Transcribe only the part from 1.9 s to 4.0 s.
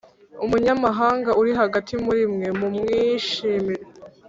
muri mwe mu mwishimire